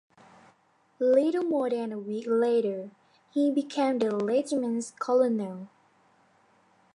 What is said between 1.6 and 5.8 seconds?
than a week later, he became the regiment's colonel.